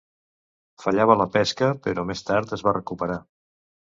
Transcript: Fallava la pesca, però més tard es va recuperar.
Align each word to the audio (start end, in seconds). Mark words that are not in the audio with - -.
Fallava 0.83 1.17
la 1.19 1.27
pesca, 1.35 1.69
però 1.83 2.05
més 2.11 2.25
tard 2.31 2.57
es 2.57 2.65
va 2.69 2.75
recuperar. 2.81 3.19